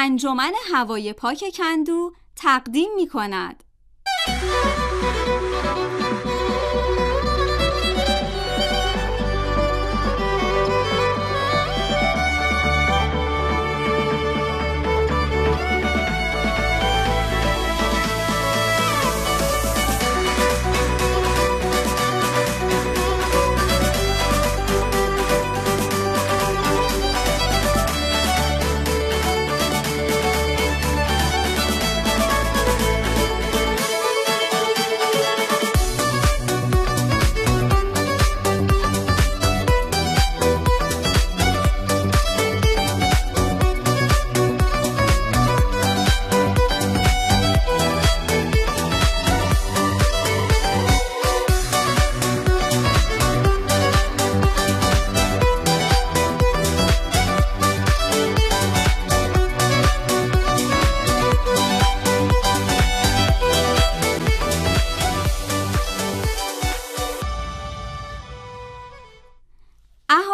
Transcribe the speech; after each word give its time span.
انجمن 0.00 0.52
هوای 0.72 1.12
پاک 1.12 1.44
کندو 1.56 2.12
تقدیم 2.36 2.90
می 2.96 3.08
کند. 3.08 3.64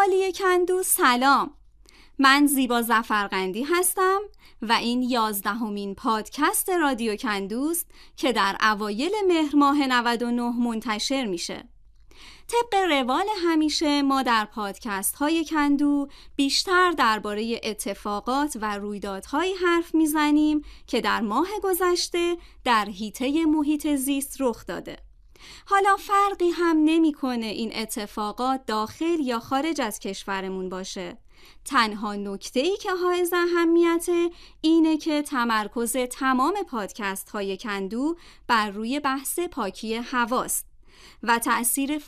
اهالی 0.05 0.33
کندو 0.33 0.83
سلام. 0.83 1.50
من 2.19 2.47
زیبا 2.47 2.83
زفرقندی 2.83 3.62
هستم 3.62 4.20
و 4.62 4.72
این 4.72 5.02
یازدهمین 5.02 5.94
پادکست 5.94 6.70
رادیو 6.70 7.16
کندوست 7.16 7.86
که 8.16 8.33
در 8.33 8.56
اوایل 8.61 9.12
مهر 9.28 9.56
ماه 9.56 9.86
99 9.86 10.42
منتشر 10.42 11.27
میشه. 11.27 11.69
طبق 12.48 12.74
روال 12.74 13.27
همیشه 13.44 14.02
ما 14.02 14.22
در 14.22 14.44
پادکست 14.44 15.14
های 15.14 15.44
کندو 15.44 16.08
بیشتر 16.36 16.91
درباره 16.91 17.61
اتفاقات 17.62 18.56
و 18.61 18.78
رویدادهایی 18.78 19.55
حرف 19.55 19.94
می‌زنیم 19.94 20.62
که 20.86 21.00
در 21.00 21.20
ماه 21.20 21.48
گذشته 21.62 22.36
در 22.64 22.84
حیطه 22.84 23.46
محیط 23.46 23.94
زیست 23.94 24.36
رخ 24.41 24.66
داده. 24.66 25.13
حالا 25.66 25.96
فرقی 25.96 26.50
هم 26.50 26.76
نمی‌کنه 26.84 27.46
این 27.46 27.76
اتفاقات 27.76 28.66
داخل 28.66 29.20
یا 29.20 29.40
خارج 29.40 29.80
از 29.80 29.98
کشورمون 29.98 30.68
باشه. 30.68 31.18
تنها 31.64 32.14
نکته 32.14 32.60
ای 32.60 32.76
که 32.76 32.90
حائز 32.90 33.32
اهمیت 33.32 34.06
اینه 34.60 34.96
که 34.96 35.22
تمرکز 35.22 35.96
تمام 35.96 36.54
پادکست 36.70 37.30
های 37.30 37.56
کندو 37.56 38.16
بر 38.46 38.70
روی 38.70 39.00
بحث 39.00 39.38
پاکی 39.38 39.94
هواست 39.94 40.66
و 41.22 41.38
تأثیر 41.38 42.02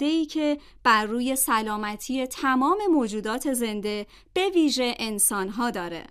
ای 0.00 0.26
که 0.26 0.58
بر 0.84 1.04
روی 1.04 1.36
سلامتی 1.36 2.26
تمام 2.26 2.78
موجودات 2.90 3.52
زنده 3.52 4.06
به 4.34 4.48
ویژه 4.48 4.94
انسان 4.98 5.48
ها 5.48 5.70
داره. 5.70 6.06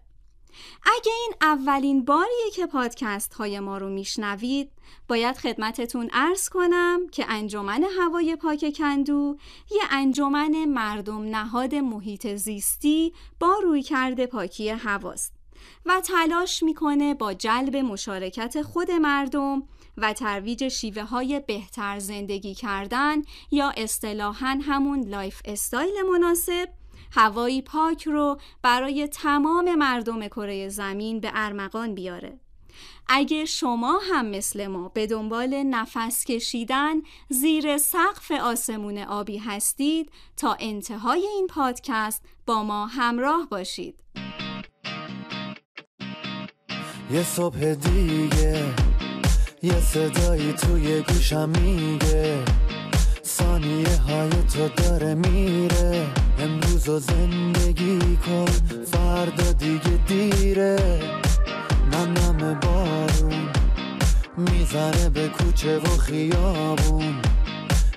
اگه 0.83 1.11
این 1.21 1.33
اولین 1.41 2.05
باریه 2.05 2.51
که 2.53 2.65
پادکست 2.65 3.33
های 3.33 3.59
ما 3.59 3.77
رو 3.77 3.89
میشنوید 3.89 4.71
باید 5.07 5.37
خدمتتون 5.37 6.09
عرض 6.13 6.49
کنم 6.49 6.99
که 7.11 7.25
انجمن 7.29 7.83
هوای 7.99 8.35
پاک 8.35 8.73
کندو 8.77 9.37
یه 9.71 9.81
انجمن 9.91 10.65
مردم 10.65 11.21
نهاد 11.21 11.75
محیط 11.75 12.35
زیستی 12.35 13.13
با 13.39 13.59
رویکرد 13.63 14.27
پاکی 14.27 14.69
هواست 14.69 15.33
و 15.85 16.01
تلاش 16.01 16.63
می‌کنه 16.63 17.13
با 17.13 17.33
جلب 17.33 17.75
مشارکت 17.75 18.61
خود 18.61 18.91
مردم 18.91 19.63
و 19.97 20.13
ترویج 20.13 20.67
شیوه 20.67 21.03
های 21.03 21.39
بهتر 21.39 21.99
زندگی 21.99 22.55
کردن 22.55 23.21
یا 23.51 23.73
اصطلاحاً 23.77 24.59
همون 24.63 25.07
lifestyle 25.07 25.93
مناسب 26.11 26.69
هوای 27.11 27.61
پاک 27.61 28.03
رو 28.07 28.37
برای 28.61 29.07
تمام 29.07 29.75
مردم 29.75 30.27
کره 30.27 30.69
زمین 30.69 31.19
به 31.19 31.31
ارمغان 31.33 31.95
بیاره. 31.95 32.39
اگه 33.13 33.45
شما 33.45 33.99
هم 34.11 34.25
مثل 34.25 34.67
ما 34.67 34.89
به 34.89 35.07
دنبال 35.07 35.63
نفس 35.63 36.25
کشیدن 36.25 36.93
زیر 37.29 37.77
سقف 37.77 38.31
آسمون 38.31 38.97
آبی 38.97 39.37
هستید 39.37 40.11
تا 40.37 40.57
انتهای 40.59 41.27
این 41.27 41.47
پادکست 41.47 42.23
با 42.45 42.63
ما 42.63 42.85
همراه 42.85 43.47
باشید. 43.49 43.95
یه 47.11 47.23
صبح 47.23 47.73
دیگه 47.73 48.65
یه 49.63 49.81
صدایی 49.81 50.53
توی 50.53 51.01
گوشم 51.01 51.49
میگه. 51.49 52.45
ثانیه 53.23 53.97
های 53.97 54.29
تو 54.29 54.67
داره 54.83 55.13
میره 55.13 56.07
امروز 56.39 56.89
و 56.89 56.99
زندگی 56.99 58.17
کن 58.17 58.45
فردا 58.85 59.51
دیگه 59.51 59.99
دیره. 60.07 60.90
می‌زنه 64.73 65.09
به 65.09 65.27
کوچه 65.27 65.77
و 65.77 65.97
خیابون. 65.97 67.15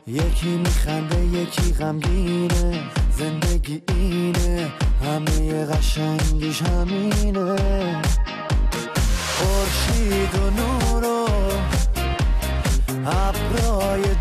یکی 0.07 0.57
میخنده 0.57 1.25
یکی 1.25 1.73
غمگینه. 1.73 2.81
زندگی 3.19 3.83
اینه 3.89 4.73
همه 5.05 5.65
قشنگیش 5.65 6.63
همینه. 6.63 7.57
خورشید 9.37 10.35
و 10.35 10.51
نور 10.51 11.05
و 11.05 11.29
ابرای 13.07 14.14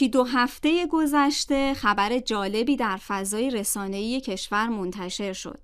یکی 0.00 0.08
دو 0.08 0.24
هفته 0.24 0.86
گذشته 0.86 1.74
خبر 1.74 2.18
جالبی 2.18 2.76
در 2.76 2.96
فضای 2.96 3.50
رسانه‌ای 3.50 4.20
کشور 4.20 4.68
منتشر 4.68 5.32
شد. 5.32 5.58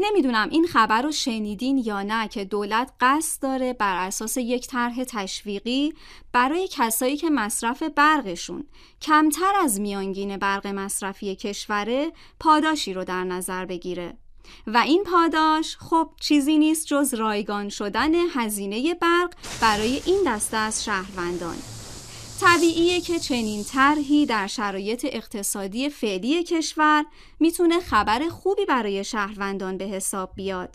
نمی‌دونم 0.00 0.48
این 0.50 0.66
خبر 0.66 1.02
رو 1.02 1.12
شنیدین 1.12 1.78
یا 1.78 2.02
نه 2.02 2.28
که 2.28 2.44
دولت 2.44 2.92
قصد 3.00 3.42
داره 3.42 3.72
بر 3.72 4.06
اساس 4.06 4.36
یک 4.36 4.66
طرح 4.66 5.04
تشویقی 5.04 5.94
برای 6.32 6.68
کسایی 6.70 7.16
که 7.16 7.30
مصرف 7.30 7.82
برقشون 7.82 8.64
کمتر 9.02 9.52
از 9.62 9.80
میانگین 9.80 10.36
برق 10.36 10.66
مصرفی 10.66 11.36
کشوره 11.36 12.12
پاداشی 12.40 12.94
رو 12.94 13.04
در 13.04 13.24
نظر 13.24 13.64
بگیره. 13.64 14.14
و 14.66 14.78
این 14.78 15.04
پاداش 15.04 15.76
خب 15.76 16.10
چیزی 16.20 16.58
نیست 16.58 16.86
جز 16.86 17.14
رایگان 17.14 17.68
شدن 17.68 18.14
هزینه 18.14 18.94
برق 18.94 19.34
برای 19.60 20.02
این 20.06 20.22
دسته 20.26 20.56
از 20.56 20.84
شهروندان. 20.84 21.79
طبیعیه 22.40 23.00
که 23.00 23.18
چنین 23.18 23.64
طرحی 23.64 24.26
در 24.26 24.46
شرایط 24.46 25.06
اقتصادی 25.12 25.88
فعلی 25.88 26.44
کشور 26.44 27.04
می‌تونه 27.40 27.80
خبر 27.80 28.28
خوبی 28.28 28.64
برای 28.64 29.04
شهروندان 29.04 29.78
به 29.78 29.84
حساب 29.84 30.32
بیاد. 30.34 30.74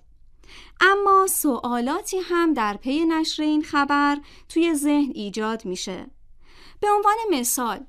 اما 0.80 1.28
سوالاتی 1.28 2.18
هم 2.18 2.54
در 2.54 2.78
پی 2.78 3.06
نشر 3.06 3.44
این 3.44 3.64
خبر 3.64 4.18
توی 4.50 4.74
ذهن 4.74 5.12
ایجاد 5.16 5.66
میشه. 5.66 6.06
به 6.80 6.88
عنوان 6.92 7.16
مثال 7.32 7.86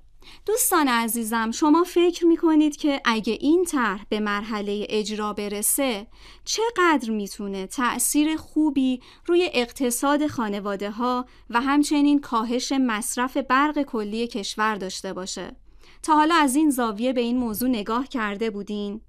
دوستان 0.46 0.88
عزیزم 0.88 1.50
شما 1.50 1.84
فکر 1.84 2.26
می‌کنید 2.26 2.76
که 2.76 3.00
اگه 3.04 3.38
این 3.40 3.64
طرح 3.64 4.04
به 4.08 4.20
مرحله 4.20 4.86
اجرا 4.88 5.32
برسه 5.32 6.06
چقدر 6.44 7.10
می‌تونه 7.10 7.66
تأثیر 7.66 8.36
خوبی 8.36 9.00
روی 9.26 9.50
اقتصاد 9.52 10.26
خانواده 10.26 10.90
ها 10.90 11.26
و 11.50 11.60
همچنین 11.60 12.20
کاهش 12.20 12.72
مصرف 12.72 13.36
برق 13.36 13.82
کلی 13.82 14.26
کشور 14.26 14.74
داشته 14.74 15.12
باشه 15.12 15.56
تا 16.02 16.14
حالا 16.14 16.34
از 16.34 16.56
این 16.56 16.70
زاویه 16.70 17.12
به 17.12 17.20
این 17.20 17.38
موضوع 17.38 17.68
نگاه 17.68 18.08
کرده 18.08 18.50
بودین؟ 18.50 19.00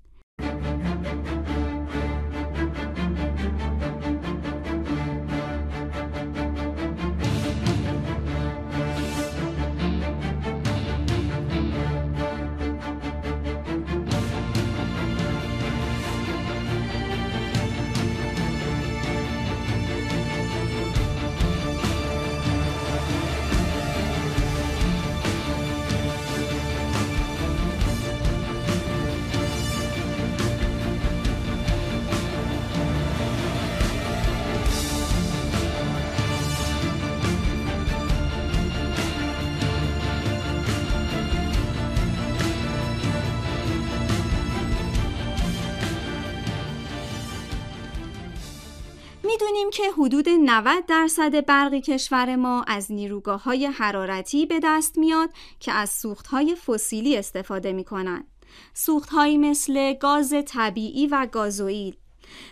می‌دونیم 49.48 49.70
که 49.70 49.92
حدود 49.92 50.30
90 50.30 50.86
درصد 50.86 51.46
برق 51.46 51.74
کشور 51.74 52.36
ما 52.36 52.64
از 52.68 52.92
نیروگاه 52.92 53.44
های 53.44 53.66
حرارتی 53.66 54.46
به 54.46 54.60
دست 54.64 54.98
میاد 54.98 55.30
که 55.60 55.72
از 55.72 55.90
سوخت 55.90 56.28
های 56.28 56.56
فسیلی 56.56 57.18
استفاده 57.18 57.74
می‌کنن. 57.74 58.28
سوخت 58.74 59.10
هایی 59.10 59.38
مثل 59.38 59.94
گاز 59.94 60.34
طبیعی 60.48 61.08
و 61.08 61.28
گازوئیل. 61.32 61.96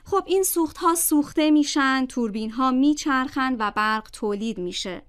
خب 0.06 0.24
این 0.26 0.44
سوخت 0.44 0.78
ها 0.78 0.96
سوخته 0.96 1.52
میشن، 1.52 2.06
توربین 2.06 2.52
ها 2.52 2.72
میچرخن 2.72 3.56
و 3.60 3.72
برق 3.72 4.10
تولید 4.14 4.58
میشه. 4.58 5.02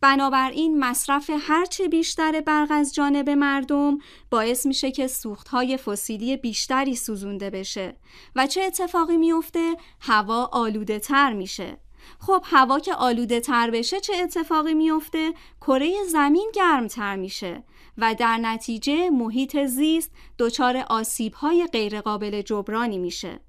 بنابراین 0.00 0.78
مصرف 0.78 1.30
هرچه 1.40 1.88
بیشتر 1.88 2.40
برق 2.40 2.68
از 2.70 2.94
جانب 2.94 3.30
مردم 3.30 3.98
باعث 4.30 4.66
میشه 4.66 4.90
که 4.90 5.06
سوختهای 5.06 5.76
فسیلی 5.76 6.36
بیشتری 6.36 6.96
سوزونده 6.96 7.50
بشه 7.50 7.96
و 8.36 8.46
چه 8.46 8.62
اتفاقی 8.62 9.16
میفته؟ 9.16 9.76
هوا 10.00 10.44
آلوده 10.52 10.98
تر 10.98 11.32
میشه 11.32 11.76
خب 12.18 12.42
هوا 12.44 12.78
که 12.78 12.94
آلوده 12.94 13.40
تر 13.40 13.70
بشه 13.70 14.00
چه 14.00 14.16
اتفاقی 14.16 14.74
میفته؟ 14.74 15.34
کره 15.60 15.92
زمین 16.08 16.50
گرمتر 16.54 17.16
میشه 17.16 17.64
و 17.98 18.14
در 18.18 18.38
نتیجه 18.38 19.10
محیط 19.10 19.64
زیست 19.64 20.10
دچار 20.38 20.76
آسیبهای 20.76 21.66
غیرقابل 21.72 22.42
جبرانی 22.42 22.98
میشه 22.98 23.40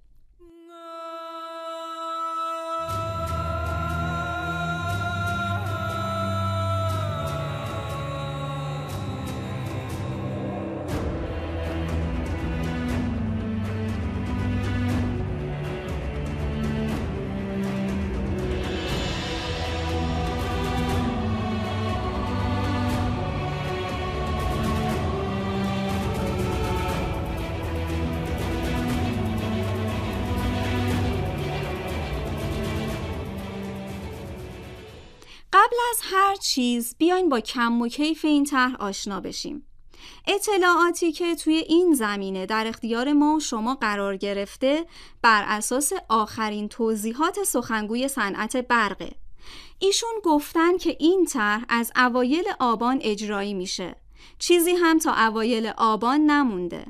قبل 35.55 35.75
از 35.91 35.99
هر 36.03 36.35
چیز 36.35 36.95
بیاین 36.97 37.29
با 37.29 37.39
کم 37.39 37.81
و 37.81 37.87
کیف 37.87 38.25
این 38.25 38.43
طرح 38.43 38.75
آشنا 38.75 39.19
بشیم. 39.19 39.67
اطلاعاتی 40.27 41.11
که 41.11 41.35
توی 41.35 41.53
این 41.53 41.93
زمینه 41.93 42.45
در 42.45 42.67
اختیار 42.67 43.13
ما 43.13 43.35
و 43.35 43.39
شما 43.39 43.75
قرار 43.75 44.17
گرفته 44.17 44.85
بر 45.21 45.43
اساس 45.47 45.91
آخرین 46.09 46.69
توضیحات 46.69 47.43
سخنگوی 47.43 48.07
صنعت 48.07 48.57
برقه. 48.57 49.11
ایشون 49.79 50.13
گفتن 50.23 50.77
که 50.77 50.95
این 50.99 51.25
طرح 51.25 51.65
از 51.69 51.91
اوایل 51.95 52.45
آبان 52.59 52.99
اجرایی 53.01 53.53
میشه. 53.53 53.95
چیزی 54.39 54.71
هم 54.71 54.99
تا 54.99 55.13
اوایل 55.13 55.71
آبان 55.77 56.21
نمونده. 56.21 56.85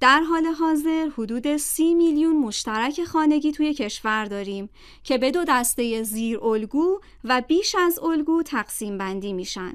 در 0.00 0.20
حال 0.20 0.46
حاضر 0.46 1.08
حدود 1.18 1.56
سی 1.56 1.94
میلیون 1.94 2.36
مشترک 2.36 3.04
خانگی 3.04 3.52
توی 3.52 3.74
کشور 3.74 4.24
داریم 4.24 4.68
که 5.04 5.18
به 5.18 5.30
دو 5.30 5.44
دسته 5.48 6.02
زیر 6.02 6.44
الگو 6.44 7.00
و 7.24 7.42
بیش 7.48 7.74
از 7.74 7.98
الگو 7.98 8.42
تقسیم 8.42 8.98
بندی 8.98 9.32
میشن. 9.32 9.72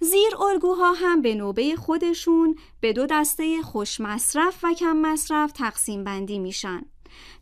زیر 0.00 0.36
الگوها 0.36 0.92
هم 0.92 1.22
به 1.22 1.34
نوبه 1.34 1.76
خودشون 1.76 2.56
به 2.80 2.92
دو 2.92 3.06
دسته 3.06 3.62
خوش 3.62 4.00
مصرف 4.00 4.58
و 4.62 4.74
کم 4.74 4.96
مصرف 4.96 5.52
تقسیم 5.52 6.04
بندی 6.04 6.38
میشن. 6.38 6.82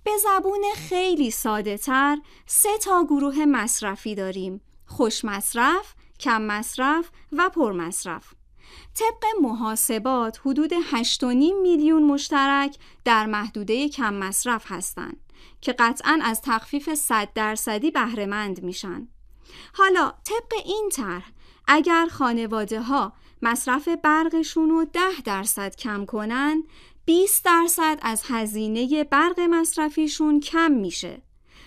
به 0.04 0.10
زبون 0.16 0.64
خیلی 0.76 1.30
ساده 1.30 1.76
تر 1.76 2.18
سه 2.46 2.78
تا 2.78 3.04
گروه 3.04 3.44
مصرفی 3.44 4.14
داریم. 4.14 4.60
خوش 4.86 5.24
مصرف، 5.24 5.94
کم 6.20 6.42
مصرف 6.42 7.10
و 7.32 7.48
پر 7.48 7.72
مصرف. 7.72 8.39
طبق 8.94 9.24
محاسبات 9.42 10.40
حدود 10.44 10.72
8.5 10.72 11.22
میلیون 11.62 12.02
مشترک 12.02 12.76
در 13.04 13.26
محدوده 13.26 13.88
کم 13.88 14.14
مصرف 14.14 14.64
هستند 14.66 15.16
که 15.60 15.72
قطعا 15.72 16.20
از 16.22 16.40
تخفیف 16.42 16.94
100 16.94 17.28
درصدی 17.34 17.90
بهره 17.90 18.26
مند 18.26 18.62
میشن. 18.62 19.08
حالا 19.74 20.12
طبق 20.24 20.52
این 20.64 20.88
طرح 20.92 21.30
اگر 21.68 22.06
خانواده 22.10 22.80
ها 22.80 23.12
مصرف 23.42 23.88
برقشون 23.88 24.70
رو 24.70 24.84
10 24.84 25.00
درصد 25.24 25.76
کم 25.76 26.04
کنن 26.04 26.64
20 27.04 27.44
درصد 27.44 27.98
از 28.02 28.22
هزینه 28.28 29.04
برق 29.04 29.40
مصرفیشون 29.40 30.40
کم 30.40 30.70
میشه 30.70 31.22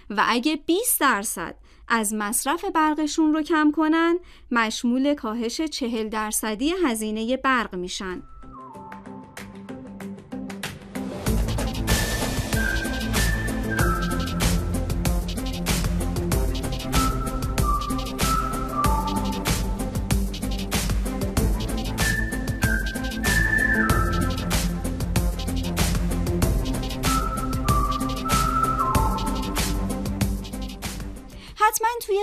و 0.09 0.23
اگه 0.27 0.55
20 0.55 1.01
درصد 1.01 1.55
از 1.87 2.13
مصرف 2.13 2.65
برقشون 2.65 3.33
رو 3.33 3.41
کم 3.41 3.71
کنن 3.71 4.19
مشمول 4.51 5.13
کاهش 5.13 5.61
چهل 5.61 6.09
درصدی 6.09 6.73
هزینه 6.85 7.37
برق 7.37 7.75
میشن. 7.75 8.21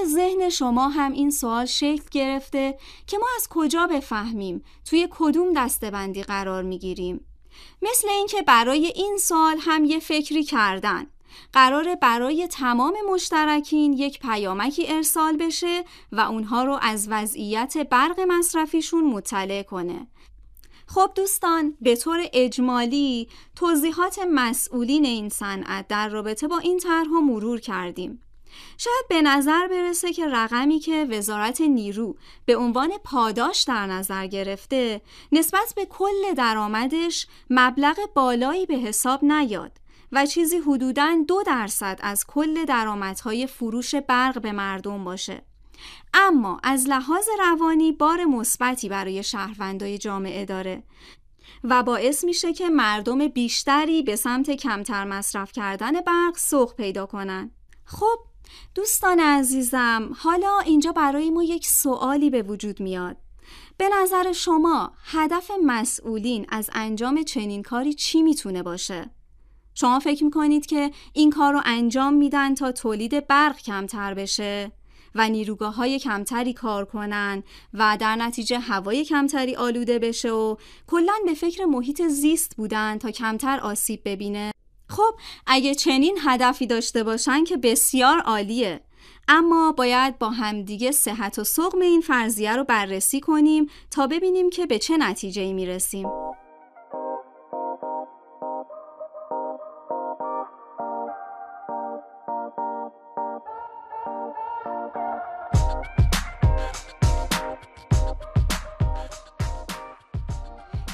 ذهن 0.04 0.48
شما 0.48 0.88
هم 0.88 1.12
این 1.12 1.30
سوال 1.30 1.66
شکل 1.66 2.02
گرفته 2.10 2.78
که 3.06 3.18
ما 3.18 3.26
از 3.36 3.48
کجا 3.50 3.86
بفهمیم؟ 3.86 4.64
توی 4.84 5.08
کدوم 5.10 5.52
دستبندی 5.52 6.22
قرار 6.22 6.62
می‌گیریم؟ 6.62 7.26
مثل 7.82 8.08
اینکه 8.08 8.42
برای 8.42 8.86
این 8.86 9.16
سال 9.20 9.56
هم 9.60 9.84
یه 9.84 9.98
فکری 9.98 10.44
کردن. 10.44 11.06
قرار 11.52 11.94
برای 11.94 12.46
تمام 12.46 12.94
مشترکین 13.10 13.92
یک 13.92 14.18
پیامکی 14.18 14.86
ارسال 14.86 15.36
بشه 15.36 15.84
و 16.12 16.20
اونها 16.20 16.64
رو 16.64 16.78
از 16.82 17.08
وضعیت 17.10 17.76
برق 17.90 18.20
مصرفیشون 18.20 19.04
مطلع 19.04 19.62
کنه. 19.62 20.06
خب 20.86 21.10
دوستان 21.14 21.76
به 21.80 21.96
طور 21.96 22.20
اجمالی 22.32 23.28
توضیحات 23.56 24.18
مسئولین 24.32 25.04
این 25.04 25.28
صنعت 25.28 25.88
در 25.88 26.08
رابطه 26.08 26.48
با 26.48 26.58
این 26.58 26.78
طرح 26.78 27.08
مرور 27.08 27.60
کردیم. 27.60 28.22
شاید 28.78 29.04
به 29.08 29.22
نظر 29.22 29.68
برسه 29.68 30.12
که 30.12 30.26
رقمی 30.26 30.78
که 30.78 31.06
وزارت 31.10 31.60
نیرو 31.60 32.16
به 32.46 32.56
عنوان 32.56 32.90
پاداش 33.04 33.62
در 33.62 33.86
نظر 33.86 34.26
گرفته 34.26 35.00
نسبت 35.32 35.72
به 35.76 35.86
کل 35.86 36.34
درآمدش 36.36 37.26
مبلغ 37.50 37.98
بالایی 38.14 38.66
به 38.66 38.74
حساب 38.74 39.24
نیاد 39.24 39.72
و 40.12 40.26
چیزی 40.26 40.58
حدوداً 40.58 41.24
دو 41.28 41.42
درصد 41.46 41.98
از 42.02 42.26
کل 42.26 42.64
درآمدهای 42.64 43.46
فروش 43.46 43.94
برق 43.94 44.40
به 44.40 44.52
مردم 44.52 45.04
باشه. 45.04 45.42
اما 46.14 46.60
از 46.62 46.88
لحاظ 46.88 47.28
روانی 47.38 47.92
بار 47.92 48.24
مثبتی 48.24 48.88
برای 48.88 49.22
شهروندای 49.22 49.98
جامعه 49.98 50.44
داره 50.44 50.82
و 51.64 51.82
باعث 51.82 52.24
میشه 52.24 52.52
که 52.52 52.68
مردم 52.68 53.28
بیشتری 53.28 54.02
به 54.02 54.16
سمت 54.16 54.50
کمتر 54.50 55.04
مصرف 55.04 55.52
کردن 55.52 56.00
برق 56.00 56.36
سوق 56.36 56.74
پیدا 56.74 57.06
کنن. 57.06 57.50
خب 57.84 58.18
دوستان 58.74 59.20
عزیزم 59.20 60.10
حالا 60.18 60.58
اینجا 60.58 60.92
برای 60.92 61.30
ما 61.30 61.42
یک 61.42 61.66
سوالی 61.66 62.30
به 62.30 62.42
وجود 62.42 62.80
میاد 62.80 63.16
به 63.76 63.88
نظر 64.02 64.32
شما 64.32 64.92
هدف 65.04 65.50
مسئولین 65.66 66.46
از 66.48 66.70
انجام 66.72 67.22
چنین 67.22 67.62
کاری 67.62 67.94
چی 67.94 68.22
می‌تونه 68.22 68.62
باشه؟ 68.62 69.10
شما 69.74 69.98
فکر 69.98 70.24
می‌کنید 70.24 70.66
که 70.66 70.90
این 71.12 71.30
کار 71.30 71.52
رو 71.52 71.60
انجام 71.64 72.14
میدن 72.14 72.54
تا 72.54 72.72
تولید 72.72 73.26
برق 73.26 73.58
کمتر 73.58 74.14
بشه 74.14 74.72
و 75.14 75.28
نیروگاه 75.28 75.74
های 75.74 75.98
کمتری 75.98 76.52
کار 76.52 76.84
کنن 76.84 77.42
و 77.74 77.96
در 78.00 78.16
نتیجه 78.16 78.58
هوای 78.58 79.04
کمتری 79.04 79.56
آلوده 79.56 79.98
بشه 79.98 80.30
و 80.30 80.56
کلا 80.86 81.14
به 81.26 81.34
فکر 81.34 81.64
محیط 81.64 82.02
زیست 82.02 82.56
بودن 82.56 82.98
تا 82.98 83.10
کمتر 83.10 83.60
آسیب 83.60 84.00
ببینه 84.04 84.52
خب 84.90 85.14
اگه 85.46 85.74
چنین 85.74 86.18
هدفی 86.24 86.66
داشته 86.66 87.04
باشن 87.04 87.44
که 87.44 87.56
بسیار 87.56 88.18
عالیه. 88.18 88.80
اما 89.28 89.72
باید 89.72 90.18
با 90.18 90.30
همدیگه 90.30 90.90
صحت 90.90 91.38
و 91.38 91.44
سقم 91.44 91.80
این 91.80 92.00
فرضیه 92.00 92.56
رو 92.56 92.64
بررسی 92.64 93.20
کنیم 93.20 93.70
تا 93.90 94.06
ببینیم 94.06 94.50
که 94.50 94.66
به 94.66 94.78
چه 94.78 94.96
نتیجه 94.96 95.52
می‌رسیم. 95.52 96.08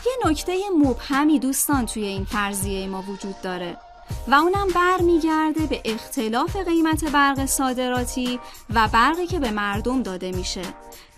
یه 0.07 0.31
نکته 0.31 0.57
مبهمی 0.79 1.39
دوستان 1.39 1.87
توی 1.87 2.05
این 2.05 2.25
فرضیه 2.25 2.87
ما 2.89 3.03
وجود 3.03 3.41
داره. 3.43 3.86
و 4.29 4.35
اونم 4.35 4.67
برمیگرده 4.75 5.67
به 5.67 5.83
اختلاف 5.85 6.57
قیمت 6.57 7.05
برق 7.05 7.47
صادراتی 7.47 8.41
و 8.75 8.89
برقی 8.89 9.27
که 9.27 9.39
به 9.39 9.51
مردم 9.51 10.03
داده 10.03 10.33
میشه 10.33 10.63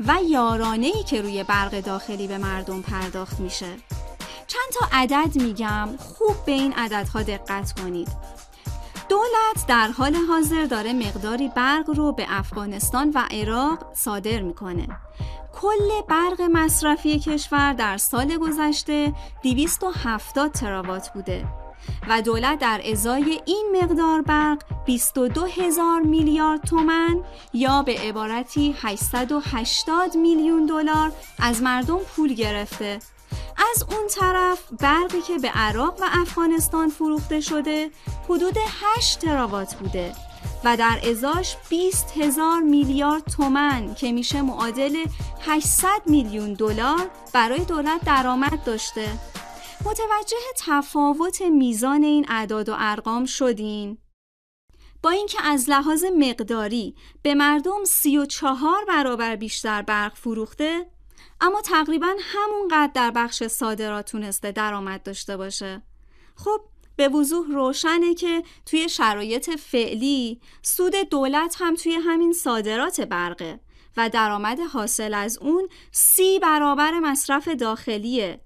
و 0.06 0.16
یارانه 0.28 0.86
ای 0.86 1.02
که 1.02 1.22
روی 1.22 1.44
برق 1.44 1.80
داخلی 1.80 2.26
به 2.26 2.38
مردم 2.38 2.82
پرداخت 2.82 3.40
میشه. 3.40 3.76
چند 4.46 4.72
تا 4.80 4.86
عدد 4.92 5.36
میگم 5.36 5.88
خوب 5.98 6.36
به 6.46 6.52
این 6.52 6.72
عددها 6.72 7.22
دقت 7.22 7.80
کنید. 7.80 8.08
دولت 9.08 9.66
در 9.68 9.88
حال 9.88 10.14
حاضر 10.14 10.64
داره 10.64 10.92
مقداری 10.92 11.48
برق 11.48 11.90
رو 11.90 12.12
به 12.12 12.26
افغانستان 12.28 13.12
و 13.14 13.22
عراق 13.30 13.94
صادر 13.94 14.40
می‌کنه. 14.40 14.88
کل 15.60 16.02
برق 16.08 16.40
مصرفی 16.40 17.18
کشور 17.18 17.72
در 17.72 17.96
سال 17.96 18.36
گذشته 18.36 19.14
270 19.42 20.52
تراوات 20.52 21.12
بوده. 21.12 21.44
و 22.09 22.23
دولت 22.23 22.59
در 22.59 22.80
ازای 22.92 23.40
این 23.47 23.76
مقدار 23.83 24.23
برق 24.23 24.62
22 24.87 25.47
هزار 25.47 26.00
میلیارد 26.00 26.61
تومن 26.61 27.21
یا 27.52 27.83
به 27.83 27.99
عبارتی 27.99 28.75
880 28.83 30.16
میلیون 30.16 30.66
دلار 30.66 31.12
از 31.38 31.62
مردم 31.62 31.99
پول 31.99 32.35
گرفته. 32.35 32.99
از 33.75 33.85
اون 33.90 34.09
طرف 34.09 34.62
برقی 34.80 35.21
که 35.21 35.38
به 35.38 35.49
عراق 35.49 36.00
و 36.00 36.04
افغانستان 36.12 36.88
فروخته 36.88 37.40
شده 37.40 37.90
حدود 38.25 38.57
8 38.97 39.18
تراوات 39.18 39.75
بوده 39.75 40.12
و 40.64 40.76
در 40.76 41.00
ازاش 41.11 41.57
20 41.68 42.16
هزار 42.16 42.61
میلیارد 42.61 43.25
تومن 43.25 43.95
که 43.95 44.12
میشه 44.12 44.42
معادل 44.42 44.97
800 45.40 45.88
میلیون 46.07 46.52
دلار 46.52 47.11
برای 47.33 47.64
دولت 47.64 48.00
درآمد 48.04 48.64
داشته. 48.64 49.09
متوجه 49.85 50.37
تفاوت 50.56 51.42
میزان 51.42 52.02
این 52.02 52.26
اعداد 52.28 52.68
و 52.68 52.75
ارقام 52.78 53.25
شدین؟ 53.25 53.99
با 55.02 55.11
اینکه 55.11 55.38
از 55.42 55.70
لحاظ 55.70 56.04
مقداری 56.18 56.94
به 57.23 57.35
مردم 57.35 57.85
34 57.85 58.85
برابر 58.88 59.37
بیشتر 59.37 59.82
برق 59.82 60.14
فروخته 60.14 60.87
اما 61.40 61.61
تقریبا 61.61 62.14
همونقدر 62.20 62.92
در 62.94 63.11
بخش 63.11 63.42
صادرات 63.42 64.11
تونسته 64.11 64.52
درآمد 64.52 65.02
داشته 65.02 65.37
باشه 65.37 65.82
خب 66.37 66.61
به 66.97 67.08
وضوح 67.08 67.47
روشنه 67.50 68.14
که 68.14 68.42
توی 68.66 68.88
شرایط 68.88 69.50
فعلی 69.50 70.40
سود 70.62 70.94
دولت 70.94 71.56
هم 71.58 71.75
توی 71.75 71.94
همین 71.94 72.32
صادرات 72.32 73.00
برقه 73.00 73.61
و 73.97 74.08
درآمد 74.08 74.61
حاصل 74.61 75.14
از 75.14 75.38
اون 75.38 75.68
سی 75.92 76.38
برابر 76.38 76.99
مصرف 76.99 77.49
داخلیه 77.49 78.40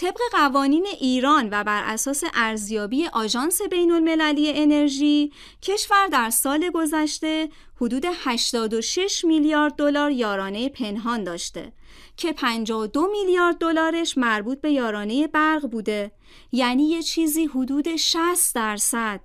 طبق 0.00 0.20
قوانین 0.32 0.86
ایران 1.00 1.48
و 1.52 1.64
بر 1.64 1.82
اساس 1.84 2.24
ارزیابی 2.34 3.06
آژانس 3.06 3.62
بین 3.70 3.92
المللی 3.92 4.52
انرژی 4.54 5.32
کشور 5.62 6.06
در 6.06 6.30
سال 6.30 6.70
گذشته 6.74 7.48
حدود 7.76 8.04
86 8.24 9.24
میلیارد 9.24 9.72
دلار 9.76 10.10
یارانه 10.10 10.68
پنهان 10.68 11.24
داشته 11.24 11.72
که 12.16 12.32
52 12.32 13.08
میلیارد 13.12 13.58
دلارش 13.58 14.18
مربوط 14.18 14.60
به 14.60 14.70
یارانه 14.70 15.26
برق 15.26 15.70
بوده 15.70 16.12
یعنی 16.52 16.88
یه 16.88 17.02
چیزی 17.02 17.46
حدود 17.46 17.96
60 17.96 18.54
درصد 18.54 19.20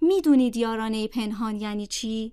می‌دونید 0.00 0.56
یارانه 0.56 1.08
پنهان 1.08 1.60
یعنی 1.60 1.86
چی؟ 1.86 2.32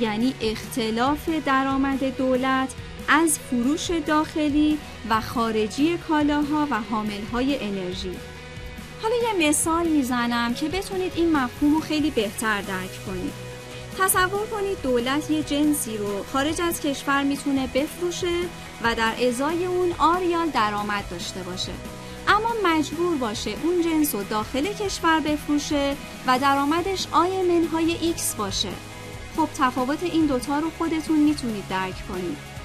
یعنی 0.00 0.34
اختلاف 0.40 1.28
درآمد 1.28 2.16
دولت 2.16 2.74
از 3.08 3.38
فروش 3.38 3.90
داخلی 3.90 4.78
و 5.10 5.20
خارجی 5.20 5.98
کالاها 6.08 6.66
و 6.70 6.80
حاملهای 6.90 7.64
انرژی. 7.64 8.12
حالا 9.02 9.14
یه 9.14 9.48
مثال 9.48 9.86
می‌زنم 9.86 10.54
که 10.54 10.68
بتونید 10.68 11.12
این 11.16 11.32
مفهوم 11.32 11.74
رو 11.74 11.80
خیلی 11.80 12.10
بهتر 12.10 12.60
درک 12.60 13.06
کنید. 13.06 13.32
تصور 13.98 14.46
کنید 14.46 14.82
دولت 14.82 15.30
یه 15.30 15.42
جنسی 15.42 15.96
رو 15.96 16.24
خارج 16.32 16.60
از 16.60 16.80
کشور 16.80 17.22
می‌تونه 17.22 17.66
بفروشه 17.66 18.40
و 18.82 18.94
در 18.94 19.12
ازای 19.28 19.66
اون 19.66 19.92
آریال 19.98 20.48
درآمد 20.48 21.04
داشته 21.10 21.42
باشه. 21.42 21.72
اما 22.28 22.54
مجبور 22.64 23.16
باشه 23.16 23.50
اون 23.62 23.82
جنس 23.82 24.14
رو 24.14 24.22
داخل 24.22 24.72
کشور 24.72 25.20
بفروشه 25.20 25.96
و 26.26 26.38
درآمدش 26.38 27.06
I 27.12 27.42
منهای 27.42 27.96
X 28.00 28.34
باشه. 28.34 28.72
خب 29.36 29.48
تفاوت 29.58 30.02
این 30.02 30.26
دوتا 30.26 30.58
رو 30.58 30.70
خودتون 30.70 31.18
می‌تونید 31.18 31.68
درک 31.68 32.08
کنید. 32.08 32.55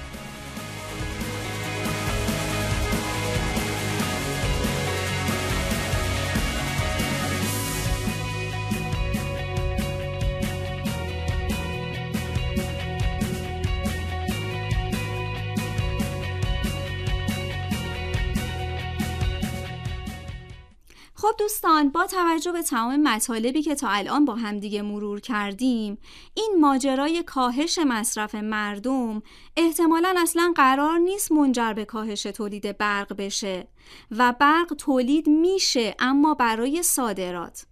دوستان 21.62 21.88
با 21.88 22.06
توجه 22.06 22.52
به 22.52 22.62
تمام 22.62 23.02
مطالبی 23.02 23.62
که 23.62 23.74
تا 23.74 23.88
الان 23.88 24.24
با 24.24 24.34
همدیگه 24.34 24.82
مرور 24.82 25.20
کردیم 25.20 25.98
این 26.34 26.56
ماجرای 26.60 27.22
کاهش 27.22 27.78
مصرف 27.78 28.34
مردم 28.34 29.22
احتمالا 29.56 30.14
اصلا 30.18 30.52
قرار 30.56 30.98
نیست 30.98 31.32
منجر 31.32 31.72
به 31.72 31.84
کاهش 31.84 32.22
تولید 32.22 32.78
برق 32.78 33.16
بشه 33.16 33.68
و 34.10 34.34
برق 34.40 34.74
تولید 34.78 35.28
میشه 35.28 35.94
اما 35.98 36.34
برای 36.34 36.82
صادرات. 36.82 37.66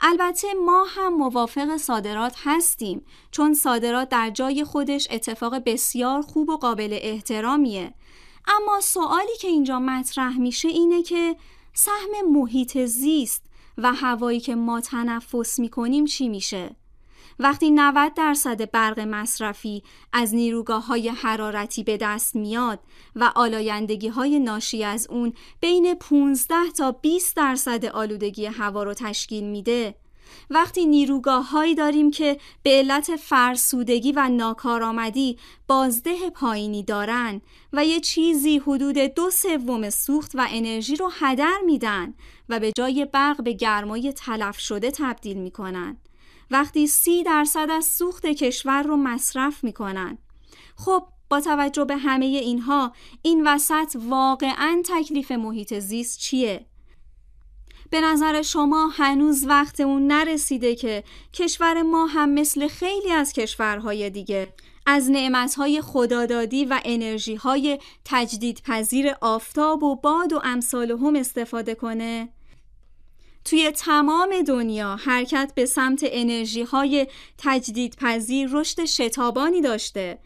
البته 0.00 0.48
ما 0.54 0.84
هم 0.88 1.14
موافق 1.14 1.76
صادرات 1.76 2.34
هستیم 2.44 3.04
چون 3.30 3.54
صادرات 3.54 4.08
در 4.08 4.30
جای 4.30 4.64
خودش 4.64 5.08
اتفاق 5.10 5.54
بسیار 5.66 6.22
خوب 6.22 6.48
و 6.48 6.56
قابل 6.56 6.98
احترامیه. 7.00 7.94
اما 8.46 8.80
سوالی 8.80 9.36
که 9.40 9.48
اینجا 9.48 9.78
مطرح 9.78 10.38
میشه 10.38 10.68
اینه 10.68 11.02
که 11.02 11.36
سهم 11.74 12.32
محیط 12.32 12.78
زیست 12.78 13.42
و 13.78 13.92
هوایی 13.92 14.40
که 14.40 14.54
ما 14.54 14.80
تنفس 14.80 15.58
می 15.58 15.68
کنیم 15.68 16.04
چی 16.04 16.28
میشه؟ 16.28 16.76
وقتی 17.38 17.70
90 17.70 18.14
درصد 18.14 18.70
برق 18.70 19.00
مصرفی 19.00 19.82
از 20.12 20.34
نیروگاه 20.34 20.86
های 20.86 21.08
حرارتی 21.08 21.84
به 21.84 21.96
دست 21.96 22.36
میاد 22.36 22.80
و 23.16 23.32
آلایندگی 23.34 24.08
های 24.08 24.38
ناشی 24.38 24.84
از 24.84 25.06
اون 25.10 25.32
بین 25.60 25.94
15 25.94 26.54
تا 26.76 26.92
20 26.92 27.36
درصد 27.36 27.84
آلودگی 27.84 28.46
هوا 28.46 28.82
رو 28.82 28.94
تشکیل 28.94 29.44
میده 29.44 29.94
وقتی 30.50 30.86
نیروگاه 30.86 31.50
هایی 31.50 31.74
داریم 31.74 32.10
که 32.10 32.38
به 32.62 32.70
علت 32.70 33.16
فرسودگی 33.16 34.12
و 34.12 34.28
ناکارآمدی 34.28 35.38
بازده 35.68 36.30
پایینی 36.30 36.82
دارن 36.82 37.40
و 37.72 37.84
یه 37.84 38.00
چیزی 38.00 38.58
حدود 38.58 38.98
دو 38.98 39.30
سوم 39.30 39.90
سوخت 39.90 40.32
و 40.34 40.46
انرژی 40.50 40.96
رو 40.96 41.10
هدر 41.12 41.58
میدن 41.66 42.14
و 42.48 42.60
به 42.60 42.72
جای 42.76 43.04
برق 43.04 43.42
به 43.42 43.52
گرمای 43.52 44.12
تلف 44.12 44.58
شده 44.58 44.90
تبدیل 44.90 45.36
می‌کنن 45.36 45.96
وقتی 46.50 46.86
سی 46.86 47.22
درصد 47.22 47.68
از 47.70 47.84
سوخت 47.84 48.26
کشور 48.26 48.82
رو 48.82 48.96
مصرف 48.96 49.64
می‌کنن 49.64 50.18
خب 50.76 51.06
با 51.28 51.40
توجه 51.40 51.84
به 51.84 51.96
همه 51.96 52.24
اینها 52.24 52.92
این 53.22 53.46
وسط 53.46 53.96
واقعا 54.08 54.82
تکلیف 54.84 55.32
محیط 55.32 55.78
زیست 55.78 56.18
چیه؟ 56.18 56.66
به 57.92 58.00
نظر 58.00 58.42
شما 58.42 58.88
هنوز 58.88 59.46
وقت 59.46 59.80
اون 59.80 60.06
نرسیده 60.06 60.74
که 60.74 61.04
کشور 61.32 61.82
ما 61.82 62.06
هم 62.06 62.28
مثل 62.30 62.68
خیلی 62.68 63.12
از 63.12 63.32
کشورهای 63.32 64.10
دیگه 64.10 64.48
از 64.86 65.10
نعمتهای 65.10 65.80
خدادادی 65.80 66.64
و 66.64 66.80
انرژیهای 66.84 67.78
تجدیدپذیر 68.04 69.14
آفتاب 69.20 69.82
و 69.82 69.96
باد 69.96 70.32
و 70.32 70.40
امثال 70.44 70.90
هم 70.90 71.16
استفاده 71.16 71.74
کنه؟ 71.74 72.28
توی 73.44 73.70
تمام 73.70 74.42
دنیا 74.46 74.96
حرکت 74.96 75.52
به 75.54 75.66
سمت 75.66 76.00
انرژی 76.04 76.62
های 76.62 77.06
تجدیدپذیر 77.38 78.48
رشد 78.52 78.84
شتابانی 78.84 79.60
داشته 79.60 80.18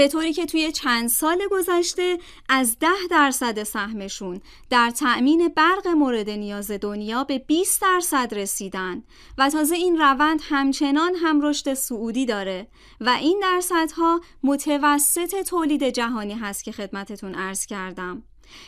به 0.00 0.08
طوری 0.08 0.32
که 0.32 0.46
توی 0.46 0.72
چند 0.72 1.08
سال 1.08 1.38
گذشته 1.50 2.18
از 2.48 2.78
ده 2.78 2.88
درصد 3.10 3.62
سهمشون 3.62 4.40
در 4.70 4.90
تأمین 4.90 5.48
برق 5.48 5.86
مورد 5.86 6.30
نیاز 6.30 6.70
دنیا 6.70 7.24
به 7.24 7.38
20 7.38 7.82
درصد 7.82 8.34
رسیدن 8.34 9.02
و 9.38 9.50
تازه 9.50 9.74
این 9.74 9.98
روند 9.98 10.40
همچنان 10.42 11.14
هم 11.14 11.40
رشد 11.40 11.74
سعودی 11.74 12.26
داره 12.26 12.66
و 13.00 13.08
این 13.08 13.40
درصدها 13.42 14.20
متوسط 14.42 15.42
تولید 15.42 15.82
جهانی 15.84 16.34
هست 16.34 16.64
که 16.64 16.72
خدمتتون 16.72 17.34
عرض 17.34 17.66
کردم. 17.66 18.22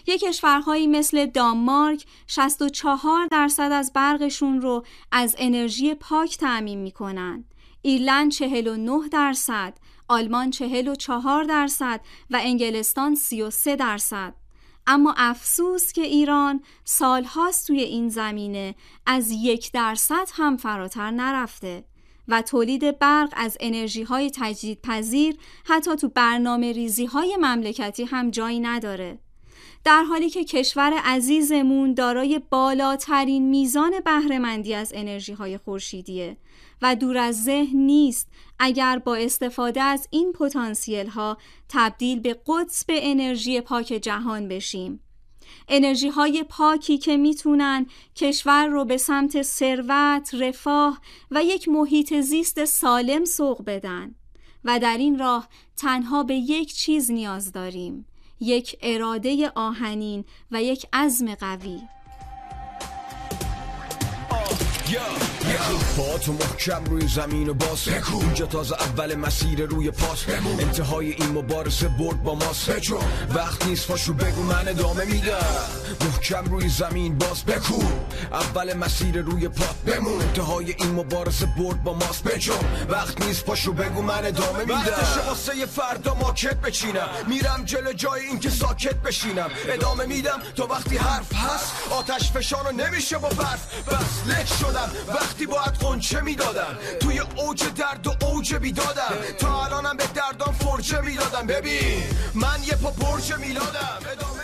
یک 0.06 0.20
کشورهایی 0.20 0.86
مثل 0.86 1.26
دانمارک 1.26 2.06
64 2.26 3.26
درصد 3.26 3.70
از 3.72 3.92
برقشون 3.92 4.60
رو 4.60 4.84
از 5.12 5.36
انرژی 5.38 5.94
پاک 5.94 6.38
تعمین 6.38 6.78
می‌کنن. 6.78 7.44
ایرلند 7.82 8.30
49 8.30 9.08
درصد. 9.08 9.74
آلمان 10.12 10.50
44 10.50 11.44
درصد 11.44 12.00
و 12.30 12.40
انگلستان 12.42 13.14
33 13.14 13.76
درصد. 13.76 14.34
اما 14.86 15.14
افسوس 15.16 15.92
که 15.92 16.02
ایران 16.02 16.62
سالهاست 16.84 17.66
توی 17.66 17.80
این 17.80 18.08
زمینه 18.08 18.74
از 19.06 19.30
یک 19.30 19.72
درصد 19.72 20.28
هم 20.32 20.56
فراتر 20.56 21.10
نرفته 21.10 21.84
و 22.28 22.42
تولید 22.42 22.98
برق 22.98 23.32
از 23.36 23.56
انرژی 23.60 24.02
های 24.02 24.30
تجدید 24.34 24.82
پذیر 24.82 25.36
حتی 25.64 25.96
تو 25.96 26.08
برنامه 26.08 26.72
ریزی 26.72 27.06
های 27.06 27.36
مملکتی 27.40 28.04
هم 28.04 28.30
جایی 28.30 28.60
نداره. 28.60 29.18
در 29.84 30.02
حالی 30.02 30.30
که 30.30 30.44
کشور 30.44 30.92
عزیزمون 31.04 31.94
دارای 31.94 32.40
بالاترین 32.50 33.48
میزان 33.48 34.00
بهرهمندی 34.00 34.74
از 34.74 34.92
انرژی 34.94 35.32
های 35.32 35.58
خورشیدیه 35.58 36.36
و 36.82 36.96
دور 36.96 37.18
از 37.18 37.44
ذهن 37.44 37.76
نیست 37.76 38.28
اگر 38.58 38.98
با 38.98 39.16
استفاده 39.16 39.82
از 39.82 40.08
این 40.10 40.32
پتانسیل 40.32 41.06
ها 41.06 41.38
تبدیل 41.68 42.20
به 42.20 42.34
قطب 42.34 42.86
انرژی 42.88 43.60
پاک 43.60 43.86
جهان 43.86 44.48
بشیم. 44.48 45.00
انرژی 45.68 46.08
های 46.08 46.44
پاکی 46.48 46.98
که 46.98 47.16
می‌تونن 47.16 47.86
کشور 48.16 48.66
رو 48.66 48.84
به 48.84 48.96
سمت 48.96 49.42
ثروت، 49.42 50.30
رفاه 50.34 51.00
و 51.30 51.44
یک 51.44 51.68
محیط 51.68 52.14
زیست 52.14 52.64
سالم 52.64 53.24
سوق 53.24 53.64
بدن 53.64 54.14
و 54.64 54.78
در 54.78 54.96
این 54.96 55.18
راه 55.18 55.48
تنها 55.76 56.22
به 56.22 56.34
یک 56.34 56.74
چیز 56.74 57.10
نیاز 57.10 57.52
داریم 57.52 58.06
یک 58.42 58.76
اراده 58.82 59.52
آهنین 59.54 60.24
و 60.50 60.62
یک 60.62 60.86
عزم 60.92 61.34
قوی. 61.34 61.80
با 65.96 66.18
تو 66.18 66.32
محکم 66.32 66.84
روی 66.84 67.08
زمین 67.08 67.48
و 67.48 67.54
باز. 67.54 67.88
اینجا 68.12 68.46
تازه 68.46 68.74
اول 68.74 69.14
مسیر 69.14 69.66
روی 69.66 69.90
پاس. 69.90 70.24
انتهای 70.58 71.12
این 71.12 71.28
مبارزه 71.28 71.88
برد 71.88 72.22
با 72.22 72.34
ماست. 72.34 72.70
وقت 73.34 73.66
نیست 73.66 73.86
پاشو 73.86 74.12
بگو 74.12 74.42
من 74.42 74.68
ادامه 74.68 75.04
میدم. 75.04 75.36
محکم 76.00 76.44
روی 76.44 76.68
زمین 76.68 77.18
باز. 77.18 77.44
بکو 77.44 77.82
اول 78.32 78.72
مسیر 78.72 79.20
روی 79.20 79.48
پات 79.48 79.76
بمون. 79.86 80.22
انتهای 80.22 80.74
این 80.78 80.90
مبارزه 80.90 81.46
برد 81.46 81.82
با 81.82 81.94
ماست. 81.94 82.24
بجو. 82.24 82.52
وقت 82.88 83.20
نیست 83.24 83.44
پاشو 83.44 83.72
بگو 83.72 84.02
من 84.02 84.24
ادامه 84.24 84.58
میدم. 84.58 84.74
وقتشه 84.74 85.28
واسه 85.28 85.66
فردا 85.66 86.14
ماکت 86.14 86.56
بچینم. 86.56 87.08
میرم 87.28 87.62
جلو 87.64 87.92
جای 87.92 88.20
اینکه 88.20 88.50
ساکت 88.50 88.94
بشینم. 88.94 89.50
ادامه 89.68 90.06
میدم 90.06 90.38
تا 90.56 90.66
وقتی 90.66 90.96
حرف 90.96 91.34
هست 91.34 91.72
آتش 91.90 92.32
فشانو 92.32 92.70
نمیشه 92.72 93.18
با 93.18 93.28
برف. 93.28 93.88
بس 93.88 94.26
لک 94.26 94.46
شدم. 94.60 94.90
وقتی 95.08 95.41
باید 95.46 95.74
قنچه 95.80 96.20
می‌دادم 96.20 96.78
توی 97.00 97.18
اوج 97.18 97.64
درد 97.76 98.06
و 98.06 98.26
اوج 98.26 98.54
بیدادم. 98.54 99.14
تا 99.38 99.64
الانم 99.64 99.96
به 99.96 100.04
دردان 100.14 100.54
فرچه 100.54 101.00
می‌دادم. 101.00 101.46
ببین 101.46 102.02
من 102.34 102.58
یه 102.66 102.74
پا 102.74 102.90
پرچه 102.90 103.36
میلادم. 103.36 103.98
ادامه 104.12 104.41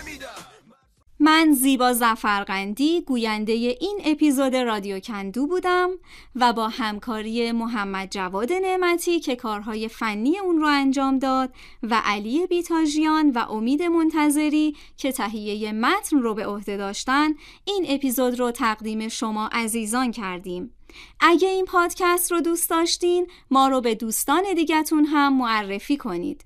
من 1.20 1.52
زیبا 1.52 1.92
زفرقندی 1.92 3.00
گوینده 3.00 3.52
این 3.52 4.00
اپیزود 4.04 4.56
رادیو 4.56 5.00
کندو 5.00 5.46
بودم 5.46 5.90
و 6.36 6.52
با 6.52 6.68
همکاری 6.68 7.52
محمد 7.52 8.10
جواد 8.10 8.52
نعمتی 8.52 9.20
که 9.20 9.36
کارهای 9.36 9.88
فنی 9.88 10.38
اون 10.38 10.58
رو 10.58 10.66
انجام 10.66 11.18
داد 11.18 11.54
و 11.82 12.02
علی 12.04 12.46
بیتاژیان 12.46 13.30
و 13.30 13.38
امید 13.38 13.82
منتظری 13.82 14.76
که 14.96 15.12
تهیه 15.12 15.72
متن 15.72 16.18
رو 16.18 16.34
به 16.34 16.46
عهده 16.46 16.76
داشتن 16.76 17.34
این 17.64 17.86
اپیزود 17.88 18.38
رو 18.38 18.50
تقدیم 18.50 19.08
شما 19.08 19.46
عزیزان 19.52 20.10
کردیم. 20.10 20.74
اگه 21.20 21.48
این 21.48 21.64
پادکست 21.64 22.32
رو 22.32 22.40
دوست 22.40 22.70
داشتین 22.70 23.26
ما 23.50 23.68
رو 23.68 23.80
به 23.80 23.94
دوستان 23.94 24.42
دیگتون 24.54 25.04
هم 25.04 25.38
معرفی 25.38 25.96
کنید. 25.96 26.44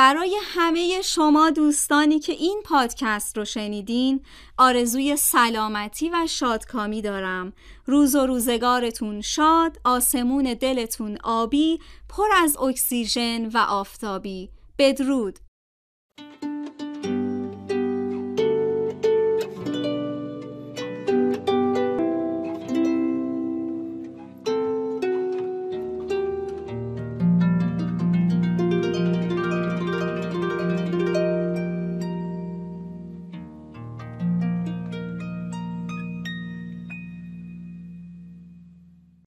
برای 0.00 0.36
همه 0.42 1.02
شما 1.04 1.50
دوستانی 1.50 2.18
که 2.18 2.32
این 2.32 2.62
پادکست 2.64 3.38
رو 3.38 3.44
شنیدین 3.44 4.24
آرزوی 4.58 5.16
سلامتی 5.16 6.10
و 6.10 6.26
شادکامی 6.28 7.02
دارم. 7.02 7.52
روز 7.86 8.14
و 8.14 8.26
روزگارتون 8.26 9.20
شاد 9.20 9.76
آسمون 9.84 10.54
دلتون 10.54 11.18
آبی 11.24 11.78
پر 12.08 12.26
از 12.36 12.56
اکسیژن 12.56 13.46
و 13.46 13.58
آفتابی. 13.58 14.50
بدرود! 14.78 15.38